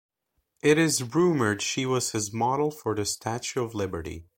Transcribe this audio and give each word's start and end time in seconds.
It 0.63 0.79
is 0.79 1.13
rumored 1.13 1.61
she 1.61 1.85
was 1.85 2.11
his 2.13 2.33
model 2.33 2.71
for 2.71 2.95
the 2.95 3.05
Statue 3.05 3.63
of 3.63 3.75
Liberty. 3.75 4.25